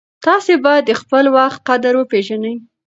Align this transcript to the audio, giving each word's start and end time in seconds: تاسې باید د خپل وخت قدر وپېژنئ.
تاسې 0.25 0.53
باید 0.65 0.83
د 0.87 0.91
خپل 1.01 1.25
وخت 1.37 1.59
قدر 1.69 1.93
وپېژنئ. 1.97 2.55